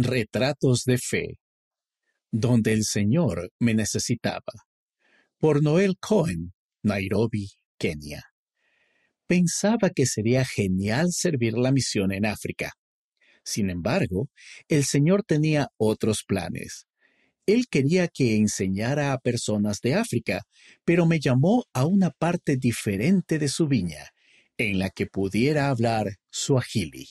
[0.00, 1.40] Retratos de Fe,
[2.30, 4.52] donde el Señor me necesitaba,
[5.38, 6.52] por Noel Cohen,
[6.84, 8.22] Nairobi, Kenia.
[9.26, 12.74] Pensaba que sería genial servir la misión en África.
[13.42, 14.30] Sin embargo,
[14.68, 16.86] el Señor tenía otros planes.
[17.44, 20.42] Él quería que enseñara a personas de África,
[20.84, 24.10] pero me llamó a una parte diferente de su viña,
[24.58, 27.08] en la que pudiera hablar suajili.